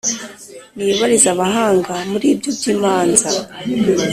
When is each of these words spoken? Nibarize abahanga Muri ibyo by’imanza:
Nibarize 0.75 1.27
abahanga 1.35 1.93
Muri 2.11 2.25
ibyo 2.33 2.49
by’imanza: 2.57 3.29